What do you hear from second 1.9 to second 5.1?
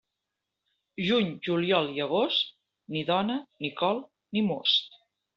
i agost, ni dona, ni col ni most.